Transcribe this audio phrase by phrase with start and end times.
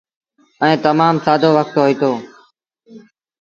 [0.63, 2.11] ائيٚݩ تمآم سآدو وکت هوئيٚتو۔